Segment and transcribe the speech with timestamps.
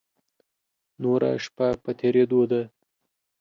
[1.01, 2.61] نوره شپه په تېرېدو ده.